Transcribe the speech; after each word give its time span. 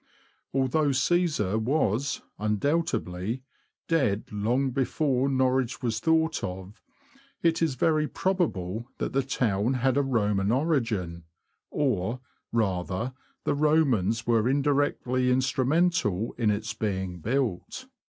Although 0.51 0.93
Caesar 0.93 1.59
was, 1.59 2.23
undoubtedly, 2.39 3.43
dead 3.87 4.23
long 4.31 4.71
before 4.71 5.29
Norwich 5.29 5.83
was 5.83 5.99
thought 5.99 6.43
of, 6.43 6.81
it 7.43 7.61
is 7.61 7.75
very 7.75 8.07
probable 8.07 8.87
that 8.97 9.13
the 9.13 9.21
town 9.21 9.75
had 9.75 9.97
a 9.97 10.01
Roman 10.01 10.51
origin, 10.51 11.25
or, 11.69 12.19
rather, 12.51 13.13
the 13.43 13.53
Romans 13.53 14.25
were 14.25 14.49
indirectly 14.49 15.29
instrumental 15.29 16.33
in 16.35 16.49
its 16.49 16.73
being 16.73 17.19
built. 17.19 17.85